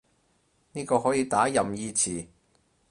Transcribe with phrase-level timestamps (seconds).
[0.71, 2.25] 呢個可以打任意詞